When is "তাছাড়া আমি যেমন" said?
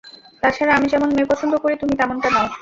0.43-1.09